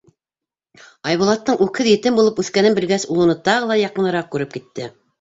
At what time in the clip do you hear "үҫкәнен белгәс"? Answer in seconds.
2.47-3.09